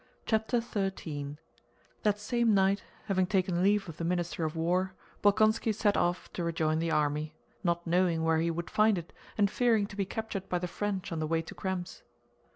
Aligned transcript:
CHAPTER 0.25 0.61
XIII 0.61 1.37
That 2.01 2.17
same 2.19 2.55
night, 2.55 2.83
having 3.05 3.27
taken 3.27 3.61
leave 3.61 3.87
of 3.87 3.97
the 3.97 4.03
Minister 4.03 4.43
of 4.43 4.55
War, 4.55 4.95
Bolkónski 5.23 5.75
set 5.75 5.95
off 5.95 6.33
to 6.33 6.43
rejoin 6.43 6.79
the 6.79 6.89
army, 6.89 7.35
not 7.63 7.85
knowing 7.85 8.23
where 8.23 8.39
he 8.39 8.49
would 8.49 8.71
find 8.71 8.97
it 8.97 9.13
and 9.37 9.51
fearing 9.51 9.85
to 9.85 9.95
be 9.95 10.05
captured 10.05 10.49
by 10.49 10.57
the 10.57 10.67
French 10.67 11.11
on 11.11 11.19
the 11.19 11.27
way 11.27 11.43
to 11.43 11.53
Krems. 11.53 12.01